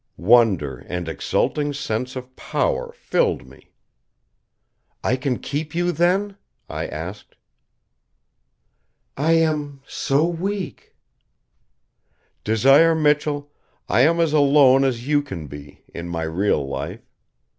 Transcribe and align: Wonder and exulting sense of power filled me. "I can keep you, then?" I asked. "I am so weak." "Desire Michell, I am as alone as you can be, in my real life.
Wonder 0.17 0.79
and 0.89 1.07
exulting 1.07 1.73
sense 1.73 2.15
of 2.15 2.35
power 2.35 2.91
filled 2.91 3.45
me. 3.45 3.69
"I 5.03 5.15
can 5.15 5.37
keep 5.37 5.75
you, 5.75 5.91
then?" 5.91 6.37
I 6.67 6.87
asked. 6.87 7.35
"I 9.15 9.33
am 9.33 9.83
so 9.85 10.25
weak." 10.25 10.95
"Desire 12.43 12.95
Michell, 12.95 13.51
I 13.87 14.01
am 14.01 14.19
as 14.19 14.33
alone 14.33 14.83
as 14.85 15.07
you 15.07 15.21
can 15.21 15.45
be, 15.45 15.83
in 15.93 16.09
my 16.09 16.23
real 16.23 16.67
life. 16.67 17.05